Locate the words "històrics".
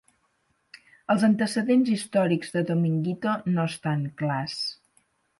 1.95-2.55